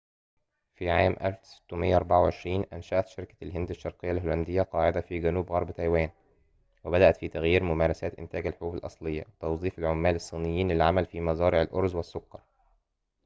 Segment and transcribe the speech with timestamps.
[0.75, 6.09] في عام 1624 أنشأت شركة الهند الشرقية الهولندية قاعدة في جنوب غرب تايوان
[6.83, 12.39] وبدأت في تغيير ممارسات إنتاج الحبوب الأصلية وتوظيف العمال الصينيين للعمل في مزارع الأرز والسكر